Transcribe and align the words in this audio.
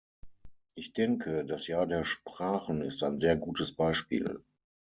Ich 0.73 0.93
denke, 0.93 1.45
das 1.45 1.67
Jahr 1.67 1.85
der 1.85 2.03
Sprachen 2.03 2.81
ist 2.81 3.03
ein 3.03 3.19
sehr 3.19 3.35
gutes 3.35 3.75
Beispiel. 3.75 4.43